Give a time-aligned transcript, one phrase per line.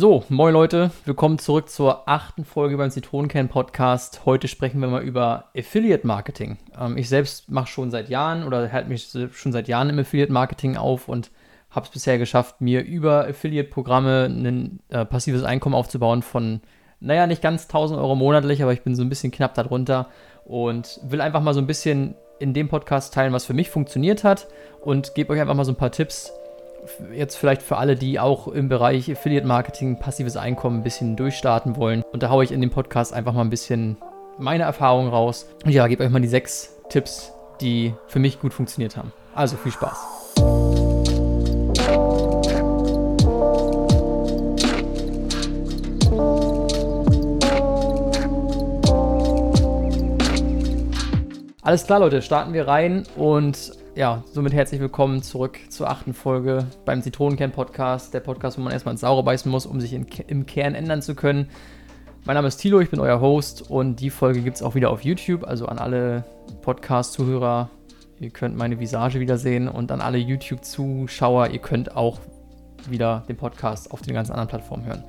[0.00, 4.22] So, moin Leute, willkommen zurück zur achten Folge beim Zitronenkern Podcast.
[4.24, 6.56] Heute sprechen wir mal über Affiliate Marketing.
[6.80, 10.32] Ähm, ich selbst mache schon seit Jahren oder halte mich schon seit Jahren im Affiliate
[10.32, 11.30] Marketing auf und
[11.68, 16.62] habe es bisher geschafft, mir über Affiliate-Programme ein äh, passives Einkommen aufzubauen von,
[17.00, 20.08] naja, nicht ganz 1000 Euro monatlich, aber ich bin so ein bisschen knapp darunter
[20.46, 24.24] und will einfach mal so ein bisschen in dem Podcast teilen, was für mich funktioniert
[24.24, 24.48] hat
[24.80, 26.32] und gebe euch einfach mal so ein paar Tipps,
[27.14, 31.76] jetzt vielleicht für alle, die auch im Bereich Affiliate Marketing, passives Einkommen ein bisschen durchstarten
[31.76, 32.02] wollen.
[32.12, 33.96] Und da haue ich in dem Podcast einfach mal ein bisschen
[34.38, 35.46] meine Erfahrungen raus.
[35.64, 39.12] Und ja, gebe euch mal die sechs Tipps, die für mich gut funktioniert haben.
[39.34, 40.06] Also viel Spaß.
[51.62, 56.66] Alles klar, Leute, starten wir rein und ja, somit herzlich willkommen zurück zur achten Folge
[56.84, 58.14] beim Zitronenkern-Podcast.
[58.14, 61.02] Der Podcast, wo man erstmal ins Saure beißen muss, um sich in, im Kern ändern
[61.02, 61.48] zu können.
[62.24, 64.90] Mein Name ist Thilo, ich bin euer Host und die Folge gibt es auch wieder
[64.90, 65.44] auf YouTube.
[65.44, 66.24] Also an alle
[66.62, 67.70] Podcast-Zuhörer,
[68.20, 72.20] ihr könnt meine Visage wiedersehen und an alle YouTube-Zuschauer, ihr könnt auch
[72.88, 75.04] wieder den Podcast auf den ganzen anderen Plattformen hören.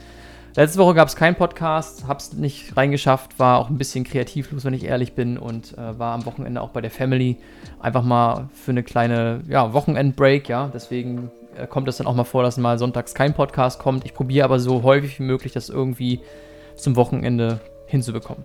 [0.53, 4.73] Letzte Woche gab es keinen Podcast, hab's nicht reingeschafft, war auch ein bisschen kreativlos, wenn
[4.73, 7.37] ich ehrlich bin, und äh, war am Wochenende auch bei der Family.
[7.79, 10.69] Einfach mal für eine kleine ja, Wochenend-Break, ja.
[10.73, 14.03] Deswegen äh, kommt es dann auch mal vor, dass mal sonntags kein Podcast kommt.
[14.03, 16.19] Ich probiere aber so häufig wie möglich, das irgendwie
[16.75, 18.43] zum Wochenende hinzubekommen.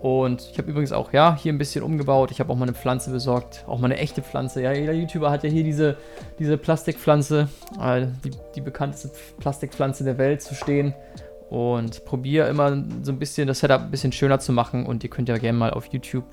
[0.00, 2.30] Und ich habe übrigens auch, ja, hier ein bisschen umgebaut.
[2.30, 4.62] Ich habe auch mal eine Pflanze besorgt, auch mal eine echte Pflanze.
[4.62, 5.98] Ja, jeder YouTuber hat ja hier diese,
[6.38, 10.94] diese Plastikpflanze, äh, die, die bekannteste Plastikpflanze der Welt zu stehen
[11.50, 15.10] und probiere immer so ein bisschen das Setup ein bisschen schöner zu machen und ihr
[15.10, 16.26] könnt ja gerne mal auf YouTube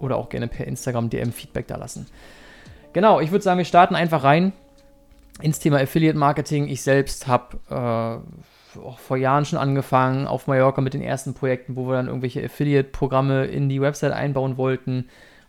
[0.00, 2.06] oder auch gerne per Instagram DM Feedback da lassen.
[2.92, 4.52] Genau, ich würde sagen, wir starten einfach rein
[5.40, 6.68] ins Thema Affiliate Marketing.
[6.68, 11.86] Ich selbst habe äh, vor Jahren schon angefangen auf Mallorca mit den ersten Projekten, wo
[11.86, 15.08] wir dann irgendwelche Affiliate-Programme in die Website einbauen wollten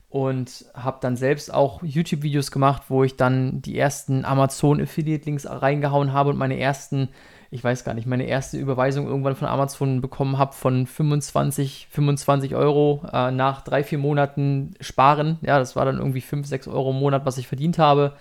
[0.09, 6.31] und habe dann selbst auch YouTube-Videos gemacht, wo ich dann die ersten Amazon-Affiliate-Links reingehauen habe
[6.31, 7.09] und meine ersten
[7.51, 12.55] ich weiß gar nicht, meine erste Überweisung irgendwann von Amazon bekommen habe von 25, 25
[12.55, 15.39] Euro äh, nach drei, vier Monaten Sparen.
[15.41, 18.13] Ja, das war dann irgendwie 5, 6 Euro im Monat, was ich verdient habe.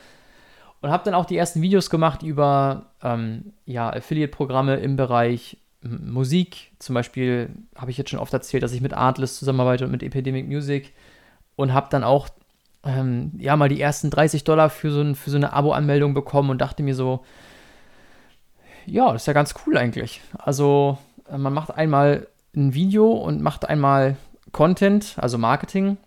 [0.80, 6.72] Und habe dann auch die ersten Videos gemacht über ähm, ja, Affiliate-Programme im Bereich Musik.
[6.78, 10.02] Zum Beispiel habe ich jetzt schon oft erzählt, dass ich mit Artlist zusammenarbeite und mit
[10.02, 10.94] Epidemic Music.
[11.56, 12.28] Und habe dann auch
[12.84, 16.48] ähm, ja mal die ersten 30 Dollar für so, ein, für so eine Abo-Anmeldung bekommen
[16.48, 17.24] und dachte mir so,
[18.90, 20.20] ja, das ist ja ganz cool eigentlich.
[20.38, 20.98] Also
[21.30, 24.16] äh, man macht einmal ein Video und macht einmal
[24.52, 25.98] Content, also Marketing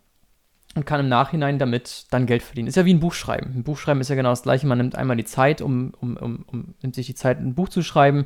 [0.76, 2.68] und kann im Nachhinein damit dann Geld verdienen.
[2.68, 3.54] Ist ja wie ein Buch schreiben.
[3.56, 4.68] Ein Buch schreiben ist ja genau das gleiche.
[4.68, 7.70] Man nimmt einmal die Zeit, um, um, um, um nimmt sich die Zeit, ein Buch
[7.70, 8.26] zu schreiben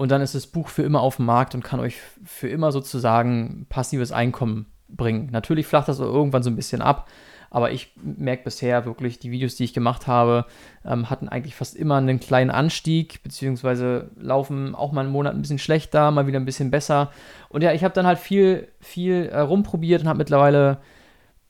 [0.00, 2.72] und dann ist das Buch für immer auf dem Markt und kann euch für immer
[2.72, 5.28] sozusagen passives Einkommen bringen.
[5.30, 7.06] Natürlich flacht das irgendwann so ein bisschen ab,
[7.50, 10.46] aber ich merke bisher wirklich, die Videos, die ich gemacht habe,
[10.84, 15.42] ähm, hatten eigentlich fast immer einen kleinen Anstieg, beziehungsweise laufen auch mal einen Monat ein
[15.42, 17.10] bisschen schlechter, mal wieder ein bisschen besser.
[17.48, 20.78] Und ja, ich habe dann halt viel, viel äh, rumprobiert und habe mittlerweile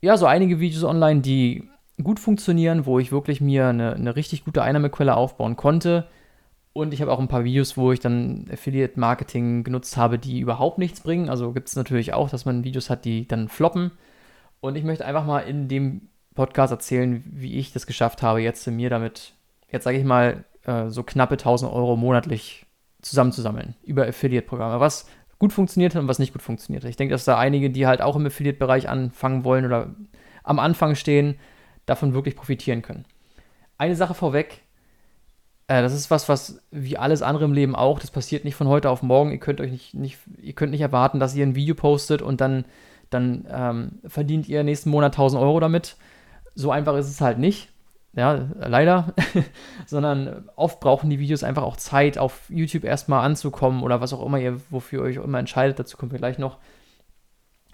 [0.00, 1.68] ja so einige Videos online, die
[2.02, 6.06] gut funktionieren, wo ich wirklich mir eine, eine richtig gute Einnahmequelle aufbauen konnte.
[6.72, 10.40] Und ich habe auch ein paar Videos, wo ich dann Affiliate Marketing genutzt habe, die
[10.40, 11.28] überhaupt nichts bringen.
[11.28, 13.90] Also gibt es natürlich auch, dass man Videos hat, die dann floppen.
[14.60, 18.66] Und ich möchte einfach mal in dem Podcast erzählen, wie ich das geschafft habe, jetzt
[18.66, 19.34] mir damit,
[19.70, 22.66] jetzt sage ich mal, äh, so knappe 1000 Euro monatlich
[23.02, 24.80] zusammenzusammeln über Affiliate-Programme.
[24.80, 25.06] Was
[25.38, 26.84] gut funktioniert hat und was nicht gut funktioniert.
[26.84, 29.94] Ich denke, dass da einige, die halt auch im Affiliate-Bereich anfangen wollen oder
[30.44, 31.38] am Anfang stehen,
[31.86, 33.06] davon wirklich profitieren können.
[33.78, 34.60] Eine Sache vorweg,
[35.66, 38.68] äh, das ist was, was wie alles andere im Leben auch, das passiert nicht von
[38.68, 39.32] heute auf morgen.
[39.32, 42.40] Ihr könnt euch nicht, nicht, ihr könnt nicht erwarten, dass ihr ein Video postet und
[42.40, 42.64] dann
[43.10, 45.96] dann ähm, verdient ihr nächsten Monat 1000 Euro damit.
[46.54, 47.68] So einfach ist es halt nicht.
[48.12, 49.14] Ja, leider.
[49.86, 54.24] Sondern oft brauchen die Videos einfach auch Zeit, auf YouTube erstmal anzukommen oder was auch
[54.24, 55.78] immer ihr, wofür ihr euch immer entscheidet.
[55.78, 56.58] Dazu kommen wir gleich noch.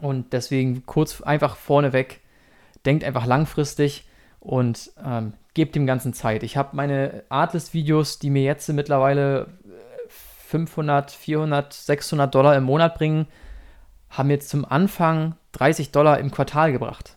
[0.01, 2.21] Und deswegen kurz einfach vorneweg,
[2.85, 4.07] denkt einfach langfristig
[4.41, 6.43] und ähm, gebt dem Ganzen Zeit.
[6.43, 9.49] Ich habe meine Artlist-Videos, die mir jetzt mittlerweile
[10.09, 13.27] 500, 400, 600 Dollar im Monat bringen,
[14.11, 17.17] haben jetzt zum Anfang 30 Dollar im Quartal gebracht.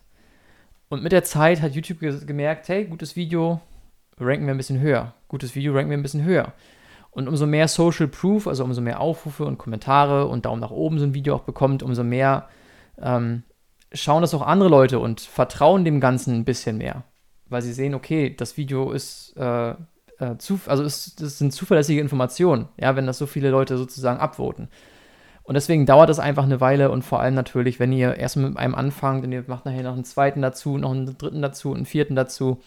[0.89, 3.61] Und mit der Zeit hat YouTube gemerkt, hey, gutes Video,
[4.17, 5.13] ranken wir ein bisschen höher.
[5.27, 6.53] Gutes Video ranken wir ein bisschen höher.
[7.11, 10.99] Und umso mehr Social Proof, also umso mehr Aufrufe und Kommentare und Daumen nach oben
[10.99, 12.49] so ein Video auch bekommt, umso mehr
[13.01, 13.43] ähm,
[13.91, 17.03] schauen das auch andere Leute und vertrauen dem Ganzen ein bisschen mehr.
[17.47, 22.01] Weil sie sehen, okay, das Video ist, äh, äh, zu, also es, das sind zuverlässige
[22.01, 24.69] Informationen, ja, wenn das so viele Leute sozusagen abvoten.
[25.49, 28.55] Und deswegen dauert es einfach eine Weile und vor allem natürlich, wenn ihr erst mit
[28.55, 31.87] einem anfangt und ihr macht nachher noch einen zweiten dazu, noch einen dritten dazu, einen
[31.87, 32.61] vierten dazu,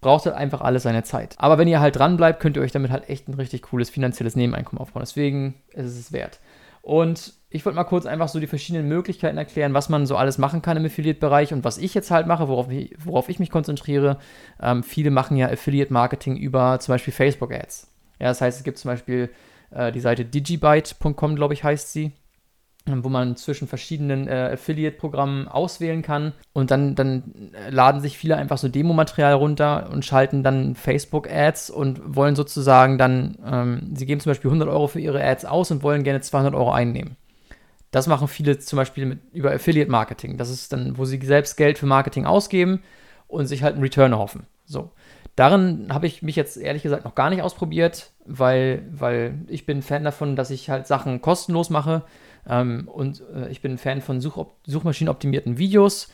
[0.00, 1.34] braucht halt einfach alles seine Zeit.
[1.38, 3.90] Aber wenn ihr halt dran bleibt, könnt ihr euch damit halt echt ein richtig cooles
[3.90, 5.02] finanzielles Nebeneinkommen aufbauen.
[5.02, 6.38] Deswegen ist es es wert.
[6.80, 10.38] Und ich wollte mal kurz einfach so die verschiedenen Möglichkeiten erklären, was man so alles
[10.38, 13.50] machen kann im Affiliate-Bereich und was ich jetzt halt mache, worauf ich, worauf ich mich
[13.50, 14.18] konzentriere.
[14.62, 17.90] Ähm, viele machen ja Affiliate-Marketing über zum Beispiel Facebook-Ads.
[18.20, 19.30] Ja, das heißt, es gibt zum Beispiel
[19.70, 22.12] äh, die Seite digibyte.com, glaube ich, heißt sie
[22.88, 26.32] wo man zwischen verschiedenen äh, Affiliate-Programmen auswählen kann.
[26.52, 32.14] Und dann, dann laden sich viele einfach so Demomaterial runter und schalten dann Facebook-Ads und
[32.14, 35.82] wollen sozusagen dann, ähm, sie geben zum Beispiel 100 Euro für ihre Ads aus und
[35.82, 37.16] wollen gerne 200 Euro einnehmen.
[37.90, 40.36] Das machen viele zum Beispiel mit, über Affiliate-Marketing.
[40.36, 42.82] Das ist dann, wo sie selbst Geld für Marketing ausgeben
[43.26, 44.46] und sich halt einen Return erhoffen.
[44.64, 44.90] So.
[45.36, 49.82] Darin habe ich mich jetzt ehrlich gesagt noch gar nicht ausprobiert, weil, weil ich bin
[49.82, 52.02] Fan davon, dass ich halt Sachen kostenlos mache
[52.48, 56.08] ähm, und äh, ich bin Fan von Such suchmaschinenoptimierten Videos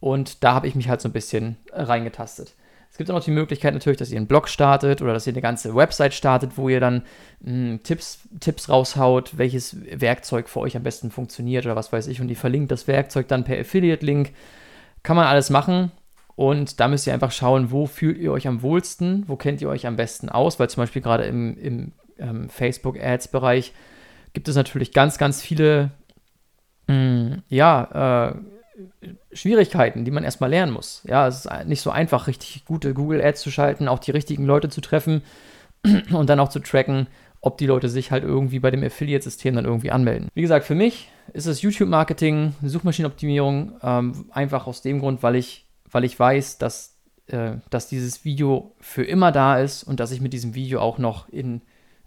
[0.00, 2.54] und da habe ich mich halt so ein bisschen reingetastet.
[2.90, 5.32] Es gibt auch noch die Möglichkeit natürlich, dass ihr einen Blog startet oder dass ihr
[5.32, 7.02] eine ganze Website startet, wo ihr dann
[7.42, 12.08] mh, hm, Tipps, Tipps raushaut, welches Werkzeug für euch am besten funktioniert oder was weiß
[12.08, 14.32] ich und ihr verlinkt das Werkzeug dann per Affiliate-Link.
[15.04, 15.92] Kann man alles machen
[16.36, 19.68] und da müsst ihr einfach schauen, wo fühlt ihr euch am wohlsten, wo kennt ihr
[19.68, 23.72] euch am besten aus, weil zum Beispiel gerade im, im ähm, Facebook-Ads-Bereich
[24.32, 25.90] gibt es natürlich ganz, ganz viele,
[26.88, 28.34] mh, hm, ja, äh,
[29.32, 31.02] Schwierigkeiten, die man erstmal lernen muss.
[31.06, 34.44] Ja, es ist nicht so einfach, richtig gute Google Ads zu schalten, auch die richtigen
[34.44, 35.22] Leute zu treffen
[36.12, 37.06] und dann auch zu tracken,
[37.40, 40.28] ob die Leute sich halt irgendwie bei dem Affiliate-System dann irgendwie anmelden.
[40.34, 45.65] Wie gesagt, für mich ist es YouTube-Marketing, Suchmaschinenoptimierung, ähm, einfach aus dem Grund, weil ich,
[45.90, 46.96] weil ich weiß, dass,
[47.26, 50.98] äh, dass dieses Video für immer da ist und dass ich mit diesem Video auch
[50.98, 51.62] noch in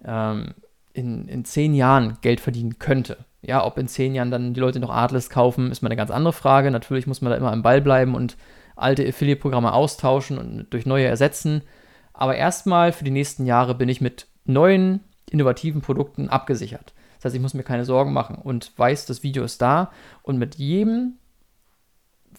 [0.05, 0.53] ähm,
[0.93, 3.25] in, in zehn Jahren Geld verdienen könnte.
[3.41, 6.11] Ja, ob in zehn Jahren dann die Leute noch Atlas kaufen, ist mal eine ganz
[6.11, 6.71] andere Frage.
[6.71, 8.37] Natürlich muss man da immer am Ball bleiben und
[8.75, 11.61] alte Affiliate-Programme austauschen und durch neue ersetzen.
[12.13, 16.93] Aber erstmal für die nächsten Jahre bin ich mit neuen, innovativen Produkten abgesichert.
[17.17, 19.91] Das heißt, ich muss mir keine Sorgen machen und weiß, das Video ist da.
[20.21, 21.13] Und mit jedem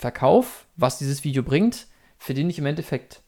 [0.00, 1.86] Verkauf, was dieses Video bringt,
[2.16, 3.20] verdiene ich im Endeffekt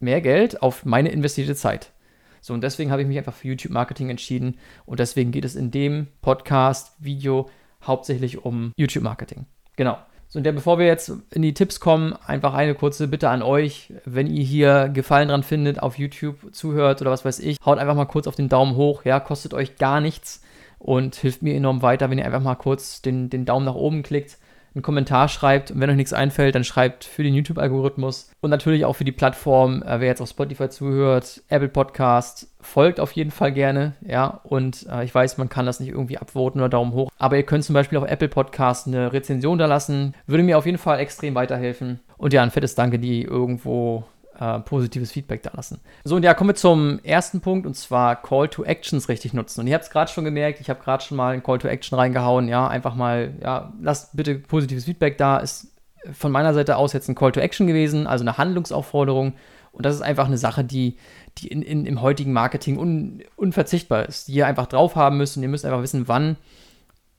[0.00, 1.92] mehr Geld auf meine investierte Zeit.
[2.40, 4.58] So, und deswegen habe ich mich einfach für YouTube-Marketing entschieden.
[4.86, 7.48] Und deswegen geht es in dem Podcast, Video
[7.86, 9.46] hauptsächlich um YouTube-Marketing.
[9.76, 9.98] Genau.
[10.26, 13.42] So, und ja, bevor wir jetzt in die Tipps kommen, einfach eine kurze Bitte an
[13.42, 13.92] euch.
[14.04, 17.94] Wenn ihr hier Gefallen dran findet, auf YouTube zuhört oder was weiß ich, haut einfach
[17.94, 19.04] mal kurz auf den Daumen hoch.
[19.04, 20.42] Ja, kostet euch gar nichts
[20.80, 24.02] und hilft mir enorm weiter, wenn ihr einfach mal kurz den, den Daumen nach oben
[24.02, 24.39] klickt
[24.74, 25.70] einen Kommentar schreibt.
[25.70, 29.12] Und wenn euch nichts einfällt, dann schreibt für den YouTube-Algorithmus und natürlich auch für die
[29.12, 34.40] Plattform, äh, wer jetzt auf Spotify zuhört, Apple Podcast, folgt auf jeden Fall gerne, ja.
[34.44, 37.10] Und äh, ich weiß, man kann das nicht irgendwie abvoten oder Daumen hoch.
[37.18, 40.14] Aber ihr könnt zum Beispiel auf Apple Podcast eine Rezension da lassen.
[40.26, 42.00] Würde mir auf jeden Fall extrem weiterhelfen.
[42.16, 44.04] Und ja, ein fettes Danke, die irgendwo
[44.40, 45.80] äh, positives Feedback da lassen.
[46.02, 49.60] So, und ja, kommen wir zum ersten Punkt und zwar Call to Actions richtig nutzen.
[49.60, 51.68] Und ihr habt es gerade schon gemerkt, ich habe gerade schon mal ein Call to
[51.68, 52.48] Action reingehauen.
[52.48, 55.36] Ja, einfach mal, ja, lasst bitte positives Feedback da.
[55.36, 55.68] Ist
[56.12, 59.34] von meiner Seite aus jetzt ein Call to Action gewesen, also eine Handlungsaufforderung.
[59.72, 60.96] Und das ist einfach eine Sache, die,
[61.38, 65.36] die in, in, im heutigen Marketing un, unverzichtbar ist, die ihr einfach drauf haben müsst.
[65.36, 66.38] Und ihr müsst einfach wissen, wann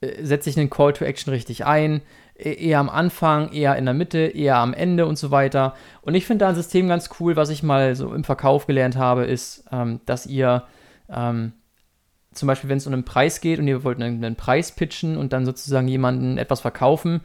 [0.00, 2.02] äh, setze ich einen Call to Action richtig ein,
[2.44, 5.74] eher am Anfang, eher in der Mitte, eher am Ende und so weiter.
[6.02, 8.96] Und ich finde da ein System ganz cool, was ich mal so im Verkauf gelernt
[8.96, 10.64] habe, ist, ähm, dass ihr
[11.08, 11.52] ähm,
[12.32, 15.16] zum Beispiel, wenn es um einen Preis geht und ihr wollt einen, einen, Preis pitchen
[15.16, 17.20] und dann sozusagen jemanden etwas verkaufen,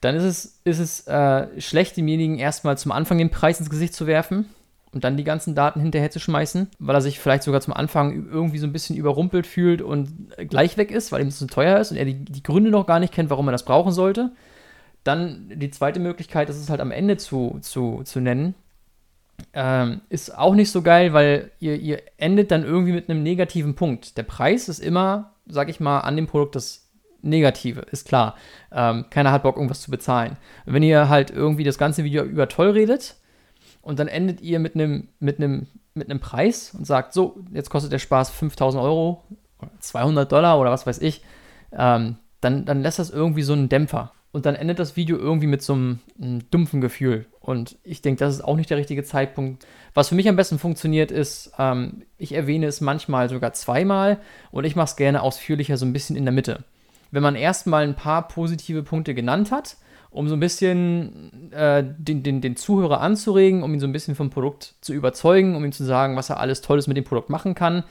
[0.00, 3.94] dann ist es, ist es äh, schlecht, demjenigen erstmal zum Anfang den Preis ins Gesicht
[3.94, 4.46] zu werfen
[4.92, 8.28] und dann die ganzen Daten hinterher zu schmeißen, weil er sich vielleicht sogar zum Anfang
[8.30, 11.78] irgendwie so ein bisschen überrumpelt fühlt und gleich weg ist, weil ihm das zu teuer
[11.78, 14.32] ist und er die, die Gründe noch gar nicht kennt, warum er das brauchen sollte.
[15.04, 18.54] Dann die zweite Möglichkeit, das ist halt am Ende zu, zu, zu nennen,
[19.54, 23.74] ähm, ist auch nicht so geil, weil ihr, ihr endet dann irgendwie mit einem negativen
[23.74, 24.18] Punkt.
[24.18, 26.88] Der Preis ist immer, sag ich mal, an dem Produkt das
[27.22, 28.36] Negative, ist klar.
[28.72, 30.36] Ähm, keiner hat Bock, irgendwas zu bezahlen.
[30.64, 33.16] wenn ihr halt irgendwie das ganze Video über toll redet,
[33.82, 35.38] und dann endet ihr mit einem mit
[35.94, 39.24] mit Preis und sagt, so, jetzt kostet der Spaß 5000 Euro,
[39.80, 41.22] 200 Dollar oder was weiß ich,
[41.72, 44.12] ähm, dann, dann lässt das irgendwie so einen Dämpfer.
[44.32, 47.26] Und dann endet das Video irgendwie mit so einem, einem dumpfen Gefühl.
[47.40, 49.66] Und ich denke, das ist auch nicht der richtige Zeitpunkt.
[49.92, 54.20] Was für mich am besten funktioniert, ist, ähm, ich erwähne es manchmal sogar zweimal
[54.52, 56.62] und ich mache es gerne ausführlicher so ein bisschen in der Mitte.
[57.10, 59.76] Wenn man erstmal ein paar positive Punkte genannt hat
[60.10, 64.14] um so ein bisschen äh, den, den, den Zuhörer anzuregen, um ihn so ein bisschen
[64.14, 67.30] vom Produkt zu überzeugen, um ihm zu sagen, was er alles Tolles mit dem Produkt
[67.30, 67.84] machen kann.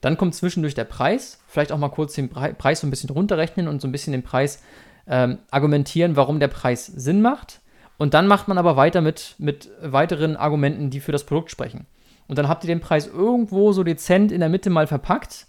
[0.00, 3.68] Dann kommt zwischendurch der Preis, vielleicht auch mal kurz den Preis so ein bisschen runterrechnen
[3.68, 4.62] und so ein bisschen den Preis
[5.06, 7.60] ähm, argumentieren, warum der Preis Sinn macht.
[7.96, 11.86] Und dann macht man aber weiter mit, mit weiteren Argumenten, die für das Produkt sprechen.
[12.26, 15.46] Und dann habt ihr den Preis irgendwo so dezent in der Mitte mal verpackt.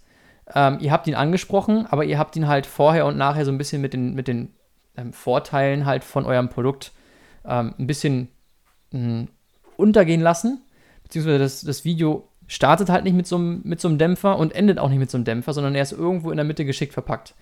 [0.54, 3.58] Ähm, ihr habt ihn angesprochen, aber ihr habt ihn halt vorher und nachher so ein
[3.58, 4.50] bisschen mit den, mit den
[4.96, 6.92] ähm, Vorteilen halt von eurem Produkt
[7.44, 8.28] ähm, ein bisschen
[8.92, 9.28] mh, hm,
[9.76, 10.62] untergehen lassen.
[11.02, 14.54] Beziehungsweise das, das Video startet halt nicht mit so, einem, mit so einem Dämpfer und
[14.54, 16.92] endet auch nicht mit so einem Dämpfer, sondern er ist irgendwo in der Mitte geschickt
[16.92, 17.34] verpackt.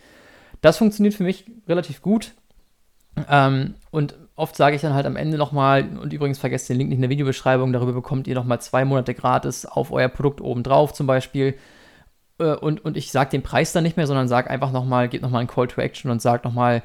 [0.60, 2.32] Das funktioniert für mich relativ gut.
[3.28, 6.88] Ähm, und oft sage ich dann halt am Ende nochmal, und übrigens vergesst den Link
[6.88, 10.92] nicht in der Videobeschreibung, darüber bekommt ihr nochmal zwei Monate gratis auf euer Produkt obendrauf
[10.92, 11.54] zum Beispiel.
[12.38, 15.22] Äh, und, und ich sage den Preis dann nicht mehr, sondern sage einfach nochmal, gebt
[15.22, 16.82] nochmal einen Call to Action und sagt nochmal,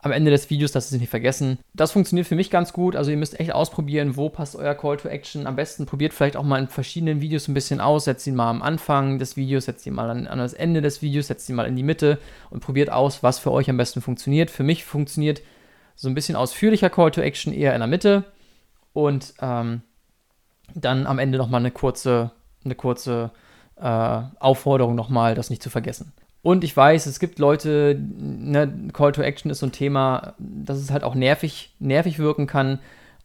[0.00, 1.58] am Ende des Videos, dass Sie nicht vergessen.
[1.74, 2.94] Das funktioniert für mich ganz gut.
[2.94, 5.46] Also ihr müsst echt ausprobieren, wo passt euer Call to Action.
[5.46, 8.04] Am besten probiert vielleicht auch mal in verschiedenen Videos ein bisschen aus.
[8.04, 11.02] Setzt ihn mal am Anfang des Videos, setzt ihn mal an, an das Ende des
[11.02, 12.18] Videos, setzt ihn mal in die Mitte
[12.50, 14.50] und probiert aus, was für euch am besten funktioniert.
[14.50, 15.42] Für mich funktioniert
[15.96, 18.24] so ein bisschen ausführlicher Call to Action eher in der Mitte
[18.92, 19.82] und ähm,
[20.74, 22.30] dann am Ende nochmal eine kurze,
[22.64, 23.32] eine kurze
[23.76, 26.12] äh, Aufforderung nochmal, das nicht zu vergessen.
[26.42, 30.78] Und ich weiß, es gibt Leute, ne, Call to Action ist so ein Thema, dass
[30.78, 32.78] es halt auch nervig, nervig wirken kann.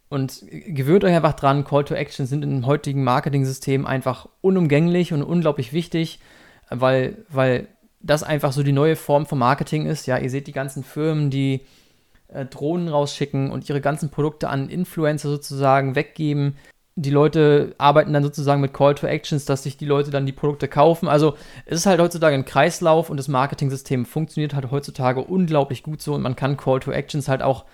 [0.09, 5.23] Und gewöhnt euch einfach dran, Call to Action sind im heutigen Marketing-System einfach unumgänglich und
[5.23, 6.19] unglaublich wichtig,
[6.69, 7.67] weil, weil
[7.99, 10.05] das einfach so die neue Form von Marketing ist.
[10.05, 11.61] Ja, ihr seht die ganzen Firmen, die
[12.27, 16.57] äh, Drohnen rausschicken und ihre ganzen Produkte an Influencer sozusagen weggeben,
[16.95, 20.31] die Leute arbeiten dann sozusagen mit Call to Actions, dass sich die Leute dann die
[20.31, 21.07] Produkte kaufen.
[21.07, 21.35] Also
[21.65, 26.13] es ist halt heutzutage ein Kreislauf und das Marketing-System funktioniert halt heutzutage unglaublich gut so
[26.13, 27.65] und man kann Call to Actions halt auch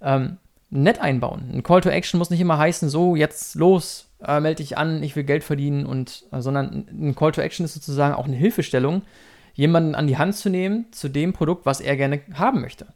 [0.00, 0.38] ähm,
[0.70, 1.50] nett einbauen.
[1.52, 5.02] Ein Call to Action muss nicht immer heißen, so jetzt los, äh, melde dich an,
[5.02, 8.36] ich will Geld verdienen und äh, sondern ein Call to Action ist sozusagen auch eine
[8.36, 9.02] Hilfestellung,
[9.52, 12.86] jemanden an die Hand zu nehmen zu dem Produkt, was er gerne haben möchte.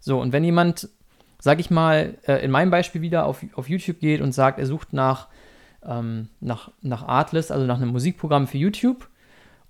[0.00, 0.88] So und wenn jemand
[1.42, 4.66] sag ich mal, äh, in meinem Beispiel wieder auf, auf YouTube geht und sagt, er
[4.66, 5.26] sucht nach,
[5.84, 9.08] ähm, nach, nach Artlist, also nach einem Musikprogramm für YouTube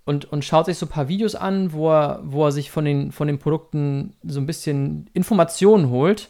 [0.04, 2.84] und, und schaut sich so ein paar Videos an, wo er, wo er sich von
[2.84, 6.28] den, von den Produkten so ein bisschen Informationen holt.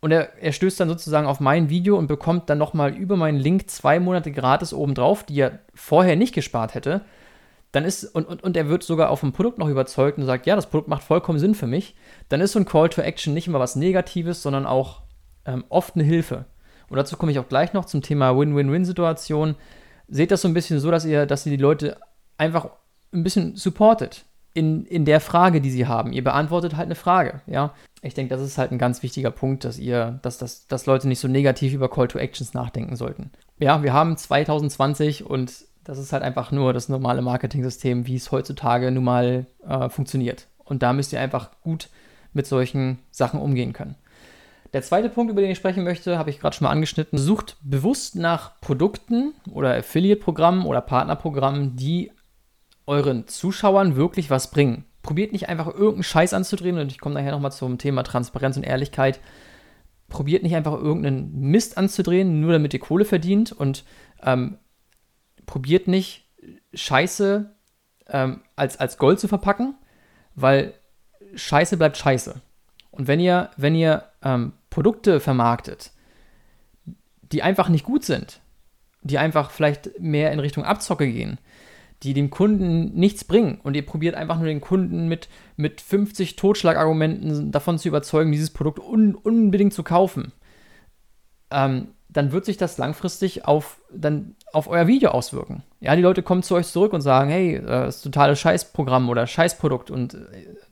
[0.00, 3.38] Und er, er stößt dann sozusagen auf mein Video und bekommt dann nochmal über meinen
[3.38, 7.02] Link zwei Monate gratis obendrauf, die er vorher nicht gespart hätte.
[7.72, 10.46] Dann ist, und, und, und er wird sogar auf dem Produkt noch überzeugt und sagt,
[10.46, 11.94] ja, das Produkt macht vollkommen Sinn für mich
[12.28, 15.02] dann ist so ein Call to Action nicht immer was Negatives, sondern auch
[15.44, 16.44] ähm, oft eine Hilfe.
[16.88, 19.56] Und dazu komme ich auch gleich noch zum Thema Win-Win-Win-Situation.
[20.08, 21.98] Seht das so ein bisschen so, dass ihr, dass ihr die Leute
[22.38, 22.70] einfach
[23.12, 26.12] ein bisschen supportet in, in der Frage, die sie haben.
[26.12, 27.74] Ihr beantwortet halt eine Frage, ja.
[28.00, 31.08] Ich denke, das ist halt ein ganz wichtiger Punkt, dass ihr, dass, dass, dass Leute
[31.08, 33.30] nicht so negativ über Call to Actions nachdenken sollten.
[33.58, 35.52] Ja, wir haben 2020 und
[35.88, 40.46] das ist halt einfach nur das normale Marketing-System, wie es heutzutage nun mal äh, funktioniert.
[40.62, 41.88] Und da müsst ihr einfach gut
[42.34, 43.94] mit solchen Sachen umgehen können.
[44.74, 47.18] Der zweite Punkt, über den ich sprechen möchte, habe ich gerade schon mal angeschnitten.
[47.18, 52.12] Sucht bewusst nach Produkten oder Affiliate-Programmen oder Partnerprogrammen, die
[52.84, 54.84] euren Zuschauern wirklich was bringen.
[55.00, 58.64] Probiert nicht einfach irgendeinen Scheiß anzudrehen und ich komme nachher nochmal zum Thema Transparenz und
[58.64, 59.20] Ehrlichkeit.
[60.08, 63.84] Probiert nicht einfach irgendeinen Mist anzudrehen, nur damit ihr Kohle verdient und
[64.22, 64.58] ähm,
[65.48, 66.28] probiert nicht
[66.72, 67.52] Scheiße
[68.06, 69.74] ähm, als, als Gold zu verpacken,
[70.36, 70.74] weil
[71.34, 72.40] Scheiße bleibt Scheiße.
[72.92, 75.90] Und wenn ihr, wenn ihr ähm, Produkte vermarktet,
[77.32, 78.40] die einfach nicht gut sind,
[79.02, 81.38] die einfach vielleicht mehr in Richtung Abzocke gehen,
[82.02, 86.36] die dem Kunden nichts bringen und ihr probiert einfach nur den Kunden mit, mit 50
[86.36, 90.32] Totschlagargumenten davon zu überzeugen, dieses Produkt un unbedingt zu kaufen,
[91.50, 95.62] ähm, dann wird sich das langfristig auf, dann auf euer Video auswirken.
[95.80, 99.08] Ja, die Leute kommen zu euch zurück und sagen, hey, äh, das ist totales Scheißprogramm
[99.08, 100.18] oder Scheißprodukt und äh,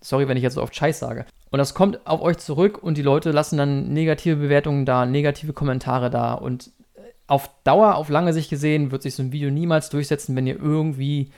[0.00, 1.26] sorry, wenn ich jetzt so oft Scheiß sage.
[1.50, 5.52] Und das kommt auf euch zurück und die Leute lassen dann negative Bewertungen da, negative
[5.52, 9.50] Kommentare da und äh, auf Dauer, auf lange Sicht gesehen, wird sich so ein Video
[9.50, 11.30] niemals durchsetzen, wenn ihr irgendwie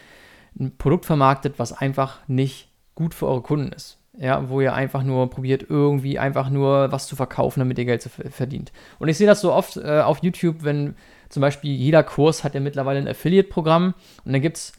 [0.59, 5.03] ein Produkt vermarktet, was einfach nicht gut für eure Kunden ist ja, wo ihr einfach
[5.03, 8.73] nur probiert, irgendwie einfach nur was zu verkaufen, damit ihr Geld verdient.
[8.99, 10.97] Und ich sehe das so oft äh, auf YouTube, wenn
[11.29, 13.95] zum Beispiel jeder Kurs hat ja mittlerweile ein Affiliate-Programm
[14.25, 14.73] und dann gibt es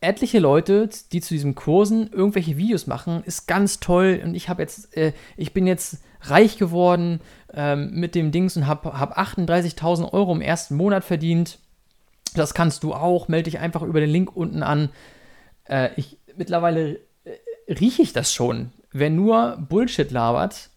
[0.00, 4.62] etliche Leute, die zu diesen Kursen irgendwelche Videos machen, ist ganz toll und ich habe
[4.62, 7.20] jetzt, äh, ich bin jetzt reich geworden
[7.52, 11.58] ähm, mit dem Dings und habe hab 38.000 Euro im ersten Monat verdient.
[12.34, 14.90] Das kannst du auch, melde dich einfach über den Link unten an.
[15.64, 17.00] Äh, ich mittlerweile
[17.70, 18.72] rieche ich das schon.
[18.92, 20.70] Wer nur Bullshit labert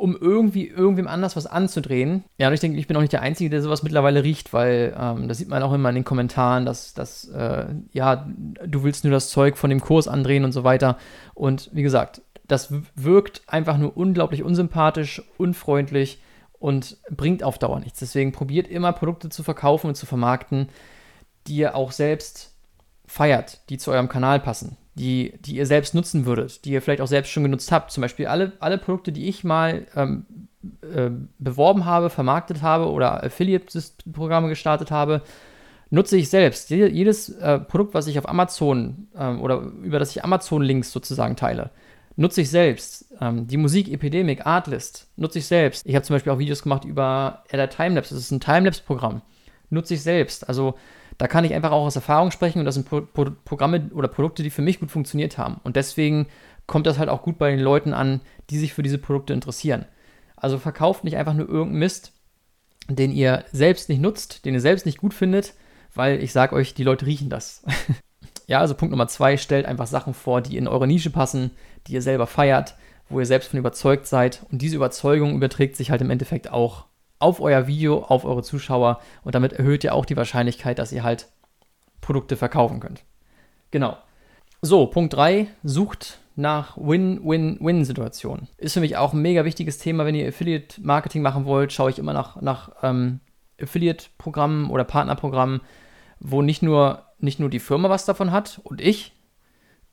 [0.00, 2.24] um irgendwie irgendwem anders was anzudrehen.
[2.38, 4.96] Ja, und ich denke, ich bin auch nicht der Einzige, der sowas mittlerweile riecht, weil
[4.98, 8.26] ähm, das sieht man auch immer in den Kommentaren, dass, dass äh, ja,
[8.66, 10.96] du willst nur das Zeug von dem Kurs andrehen und so weiter.
[11.34, 16.22] Und wie gesagt, das wirkt einfach nur unglaublich unsympathisch, unfreundlich
[16.58, 18.00] und bringt auf Dauer nichts.
[18.00, 20.68] Deswegen probiert immer Produkte zu verkaufen und zu vermarkten,
[21.46, 22.54] die ihr auch selbst
[23.06, 27.00] feiert, die zu eurem Kanal passen, die, die ihr selbst nutzen würdet, die ihr vielleicht
[27.00, 27.90] auch selbst schon genutzt habt.
[27.90, 30.26] Zum Beispiel alle, alle Produkte, die ich mal ähm,
[30.82, 35.22] äh, beworben habe, vermarktet habe oder Affiliate-Programme gestartet habe,
[35.88, 36.68] nutze ich selbst.
[36.68, 41.70] Jedes äh, Produkt, was ich auf Amazon ähm, oder über das ich Amazon-Links sozusagen teile,
[42.16, 43.06] nutze ich selbst.
[43.22, 45.86] Ähm, die Musik Epidemic Artlist nutze ich selbst.
[45.86, 48.14] Ich habe zum Beispiel auch Videos gemacht über Adder Timelapse.
[48.14, 49.22] Das ist ein Timelapse-Programm.
[49.70, 50.46] Nutze ich selbst.
[50.46, 50.74] Also
[51.20, 54.08] da kann ich einfach auch aus Erfahrung sprechen und das sind Pro Pro Programme oder
[54.08, 55.60] Produkte, die für mich gut funktioniert haben.
[55.64, 56.28] Und deswegen
[56.66, 59.84] kommt das halt auch gut bei den Leuten an, die sich für diese Produkte interessieren.
[60.34, 62.12] Also verkauft nicht einfach nur irgendeinen Mist,
[62.88, 65.52] den ihr selbst nicht nutzt, den ihr selbst nicht gut findet,
[65.94, 67.62] weil ich sage euch, die Leute riechen das.
[68.46, 71.52] Ja, also Punkt Nummer zwei, stellt einfach Sachen vor, die in eure Nische passen,
[71.86, 72.74] die ihr selber feiert,
[73.08, 74.44] wo ihr selbst von überzeugt seid.
[74.50, 76.86] Und diese Überzeugung überträgt sich halt im Endeffekt auch
[77.20, 81.04] auf euer Video, auf eure Zuschauer und damit erhöht ihr auch die Wahrscheinlichkeit, dass ihr
[81.04, 81.28] halt
[82.00, 83.04] Produkte verkaufen könnt.
[83.70, 83.96] Genau.
[84.62, 88.48] So, Punkt 3, sucht nach Win-Win-Win-Situationen.
[88.56, 91.98] Ist für mich auch ein mega wichtiges Thema, wenn ihr Affiliate-Marketing machen wollt, schaue ich
[91.98, 93.20] immer nach, nach ähm,
[93.60, 95.60] Affiliate-Programmen oder Partnerprogrammen,
[96.18, 99.12] wo nicht nur nicht nur die Firma was davon hat und ich,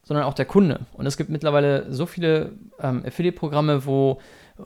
[0.03, 0.85] sondern auch der Kunde.
[0.93, 4.19] Und es gibt mittlerweile so viele ähm, Affiliate-Programme, wo,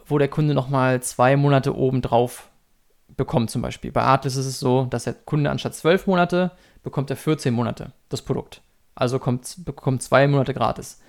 [0.06, 2.51] wo der Kunde nochmal zwei Monate obendrauf
[3.18, 3.92] bekommt zum Beispiel.
[3.92, 6.52] Bei Artlist ist es so, dass der Kunde anstatt zwölf Monate
[6.84, 8.62] bekommt er 14 Monate das Produkt.
[8.96, 11.00] Also kommt, bekommt zwei Monate gratis.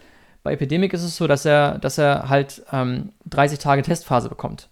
[0.42, 4.68] Bei Epidemic ist es so, dass er, dass er halt ähm, 30 Tage Testphase bekommt.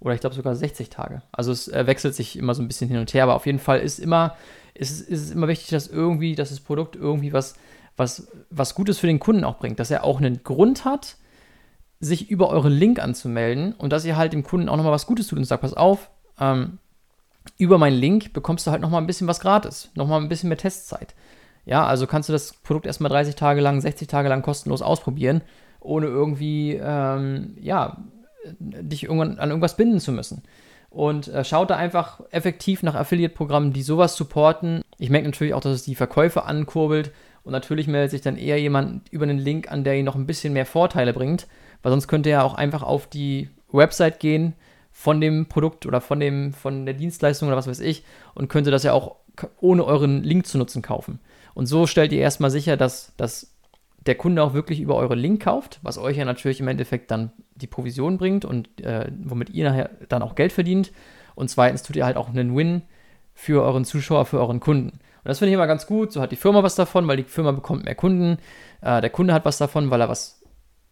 [0.00, 1.22] Oder ich glaube sogar 60 Tage.
[1.30, 3.80] Also es wechselt sich immer so ein bisschen hin und her, aber auf jeden Fall
[3.80, 4.36] ist immer
[4.74, 7.54] ist, ist es immer wichtig, dass irgendwie, dass das Produkt irgendwie was,
[7.96, 11.16] was, was Gutes für den Kunden auch bringt, dass er auch einen Grund hat,
[12.00, 15.26] sich über euren Link anzumelden und dass ihr halt dem Kunden auch nochmal was Gutes
[15.26, 16.78] tut und sagt, pass auf, ähm,
[17.58, 20.58] über meinen Link bekommst du halt nochmal ein bisschen was gratis, nochmal ein bisschen mehr
[20.58, 21.14] Testzeit.
[21.66, 25.42] Ja, also kannst du das Produkt erstmal 30 Tage lang, 60 Tage lang kostenlos ausprobieren,
[25.80, 27.98] ohne irgendwie, ähm, ja,
[28.58, 30.42] dich irgendwann an irgendwas binden zu müssen
[30.90, 34.82] und äh, schaut da einfach effektiv nach Affiliate-Programmen, die sowas supporten.
[34.98, 37.12] Ich merke natürlich auch, dass es die Verkäufe ankurbelt
[37.44, 40.26] und natürlich meldet sich dann eher jemand über einen Link an, der ihn noch ein
[40.26, 41.46] bisschen mehr Vorteile bringt,
[41.82, 44.54] weil sonst könnte er auch einfach auf die Website gehen
[45.00, 48.70] von dem Produkt oder von, dem, von der Dienstleistung oder was weiß ich und könnte
[48.70, 49.16] das ja auch
[49.58, 51.20] ohne euren Link zu nutzen kaufen.
[51.54, 53.56] Und so stellt ihr erstmal sicher, dass, dass
[54.04, 57.32] der Kunde auch wirklich über euren Link kauft, was euch ja natürlich im Endeffekt dann
[57.54, 60.92] die Provision bringt und äh, womit ihr nachher dann auch Geld verdient.
[61.34, 62.82] Und zweitens tut ihr halt auch einen Win
[63.32, 64.90] für euren Zuschauer, für euren Kunden.
[64.90, 66.12] Und das finde ich immer ganz gut.
[66.12, 68.36] So hat die Firma was davon, weil die Firma bekommt mehr Kunden.
[68.82, 70.42] Äh, der Kunde hat was davon, weil er was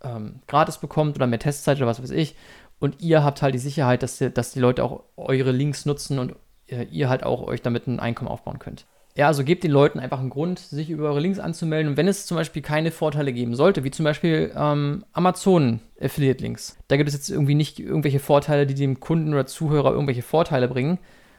[0.02, 2.36] ähm, gratis bekommt oder mehr Testzeit oder was weiß ich.
[2.80, 6.18] Und ihr habt halt die Sicherheit, dass die, dass die Leute auch eure Links nutzen
[6.18, 6.36] und
[6.68, 8.86] äh, ihr halt auch euch damit ein Einkommen aufbauen könnt.
[9.16, 11.90] Ja, also gebt den Leuten einfach einen Grund, sich über eure Links anzumelden.
[11.90, 16.40] Und wenn es zum Beispiel keine Vorteile geben sollte, wie zum Beispiel ähm, Amazon Affiliate
[16.40, 20.22] Links, da gibt es jetzt irgendwie nicht irgendwelche Vorteile, die dem Kunden oder Zuhörer irgendwelche
[20.22, 20.98] Vorteile bringen,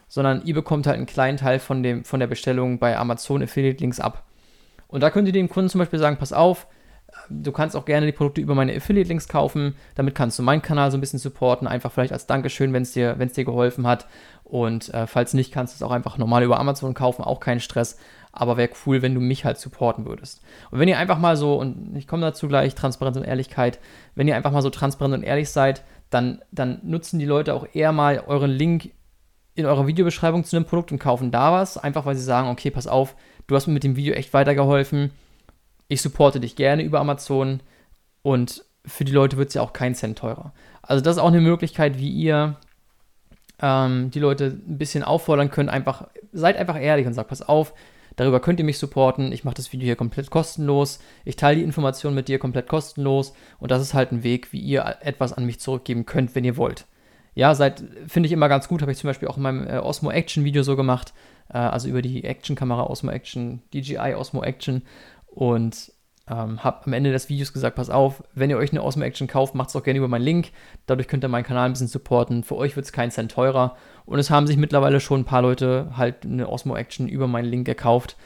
[0.10, 3.80] sondern ihr bekommt halt einen kleinen Teil von, dem, von der Bestellung bei Amazon Affiliate
[3.80, 4.26] Links ab.
[4.90, 6.68] Und da könnt ihr dem Kunden zum Beispiel sagen, pass auf,
[7.30, 9.76] du kannst auch gerne die Produkte über meine Affiliate-Links kaufen.
[9.96, 11.68] Damit kannst du meinen Kanal so ein bisschen supporten.
[11.68, 14.08] Einfach vielleicht als Dankeschön, wenn es dir, dir geholfen hat.
[14.44, 17.60] Und äh, falls nicht, kannst du es auch einfach normal über Amazon kaufen, auch kein
[17.60, 17.98] Stress.
[18.32, 20.42] Aber wäre cool, wenn du mich halt supporten würdest.
[20.72, 23.80] Und wenn ihr einfach mal so, und ich komme dazu gleich, Transparenz und Ehrlichkeit,
[24.16, 27.68] wenn ihr einfach mal so transparent und ehrlich seid, dann, dann nutzen die Leute auch
[27.74, 28.92] eher mal euren Link
[29.56, 32.72] in eurer Videobeschreibung zu einem Produkt und kaufen da was, einfach weil sie sagen, okay,
[32.72, 33.16] pass auf,
[33.48, 35.12] du hast mir mit dem Video echt weitergeholfen,
[35.90, 37.60] ich supporte dich gerne über Amazon
[38.22, 40.54] und für die Leute wird es ja auch kein Cent teurer.
[40.82, 42.56] Also das ist auch eine Möglichkeit, wie ihr
[43.62, 47.74] ähm, die Leute ein bisschen auffordern könnt, einfach, seid einfach ehrlich und sagt, pass auf,
[48.16, 51.64] darüber könnt ihr mich supporten, ich mache das Video hier komplett kostenlos, ich teile die
[51.64, 53.34] Informationen mit dir komplett kostenlos.
[53.60, 56.58] Und das ist halt ein Weg, wie ihr etwas an mich zurückgeben könnt, wenn ihr
[56.58, 56.86] wollt.
[57.36, 59.78] Ja, seid, finde ich immer ganz gut, habe ich zum Beispiel auch in meinem äh,
[59.78, 61.14] Osmo Action Video so gemacht,
[61.50, 64.82] äh, also über die Action-Kamera Osmo Action, DJI Osmo Action
[65.40, 65.94] und
[66.30, 69.26] ähm, habe am Ende des Videos gesagt, pass auf, wenn ihr euch eine Osmo Action
[69.26, 70.52] kauft, macht es auch gerne über meinen Link.
[70.86, 72.44] Dadurch könnt ihr meinen Kanal ein bisschen supporten.
[72.44, 73.78] Für euch wird es keinen Cent teurer.
[74.06, 77.46] Und es haben sich mittlerweile schon ein paar Leute halt eine Osmo Action über meinen
[77.46, 78.18] Link gekauft.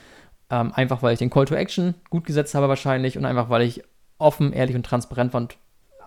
[0.49, 3.61] Ähm, einfach weil ich den Call to Action gut gesetzt habe wahrscheinlich und einfach weil
[3.61, 3.83] ich
[4.17, 5.57] offen, ehrlich und transparent war und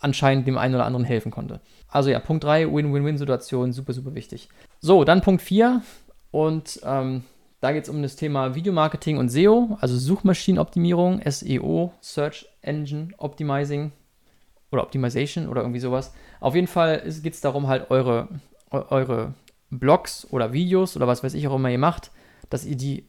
[0.01, 1.61] anscheinend dem einen oder anderen helfen konnte.
[1.87, 4.49] Also ja, Punkt 3, Win-Win-Win-Situation, super, super wichtig.
[4.81, 5.83] So, dann Punkt 4
[6.33, 7.23] und ähm,
[7.61, 13.93] da geht es um das Thema Videomarketing und SEO, also Suchmaschinenoptimierung, SEO, Search Engine Optimizing
[14.71, 16.13] oder Optimization oder irgendwie sowas.
[16.41, 18.29] Auf jeden Fall geht es darum, halt eure,
[18.71, 19.35] eure
[19.71, 22.11] Blogs oder Videos oder was weiß ich auch immer ihr macht,
[22.51, 23.09] dass ihr die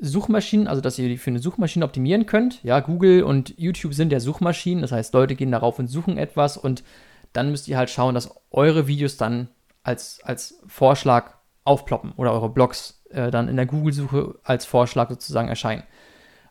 [0.00, 2.62] Suchmaschinen, also dass ihr die für eine Suchmaschine optimieren könnt.
[2.62, 6.56] Ja, Google und YouTube sind ja Suchmaschinen, das heißt, Leute gehen darauf und suchen etwas
[6.56, 6.84] und
[7.32, 9.48] dann müsst ihr halt schauen, dass eure Videos dann
[9.82, 15.48] als, als Vorschlag aufploppen oder eure Blogs äh, dann in der Google-Suche als Vorschlag sozusagen
[15.48, 15.82] erscheinen.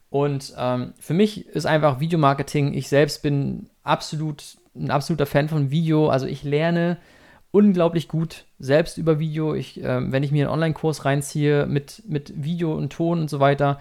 [0.09, 5.71] Und ähm, für mich ist einfach Videomarketing, ich selbst bin absolut ein absoluter Fan von
[5.71, 6.97] Video, also ich lerne
[7.51, 9.55] unglaublich gut selbst über Video.
[9.55, 13.39] Ich, äh, wenn ich mir einen Online-Kurs reinziehe mit, mit Video und Ton und so
[13.39, 13.79] weiter,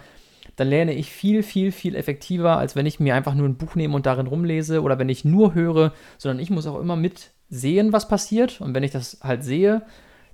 [0.55, 3.75] dann lerne ich viel, viel, viel effektiver, als wenn ich mir einfach nur ein Buch
[3.75, 7.31] nehme und darin rumlese oder wenn ich nur höre, sondern ich muss auch immer mit
[7.49, 8.59] sehen, was passiert.
[8.59, 9.83] Und wenn ich das halt sehe,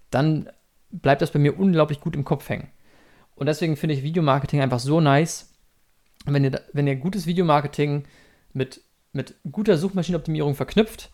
[0.09, 0.49] dann
[0.91, 2.69] bleibt das bei mir unglaublich gut im Kopf hängen.
[3.35, 5.53] Und deswegen finde ich Videomarketing einfach so nice.
[6.25, 8.05] Wenn ihr, wenn ihr gutes Videomarketing
[8.53, 11.11] mit, mit guter Suchmaschinenoptimierung verknüpft,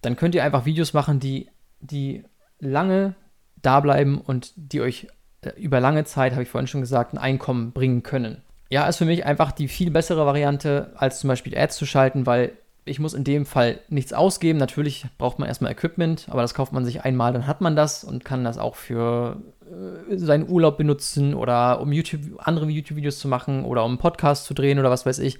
[0.00, 1.48] dann könnt ihr einfach Videos machen, die,
[1.80, 2.24] die
[2.58, 3.14] lange
[3.60, 5.06] da bleiben und die euch
[5.42, 8.42] äh, über lange Zeit, habe ich vorhin schon gesagt, ein Einkommen bringen können.
[8.70, 12.26] Ja, ist für mich einfach die viel bessere Variante, als zum Beispiel Ads zu schalten,
[12.26, 12.52] weil
[12.84, 14.58] ich muss in dem Fall nichts ausgeben.
[14.58, 18.02] Natürlich braucht man erstmal Equipment, aber das kauft man sich einmal, dann hat man das
[18.02, 23.28] und kann das auch für äh, seinen Urlaub benutzen oder um YouTube, andere YouTube-Videos zu
[23.28, 25.38] machen oder um einen Podcast zu drehen oder was weiß ich.